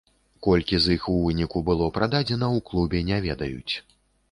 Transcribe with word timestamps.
Колькі 0.45 0.79
з 0.85 0.95
іх 0.99 1.03
у 1.13 1.17
выніку 1.25 1.61
было 1.69 1.91
прададзена, 1.99 2.51
у 2.59 2.65
клубе 2.73 3.05
не 3.13 3.23
ведаюць. 3.29 3.73